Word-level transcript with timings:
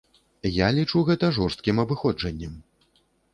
Я 0.65 0.69
лічу 0.77 1.01
гэта 1.09 1.29
жорсткім 1.39 1.83
абыходжаннем. 1.85 2.57